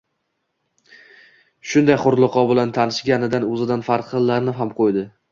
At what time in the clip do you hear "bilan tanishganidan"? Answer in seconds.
2.51-3.45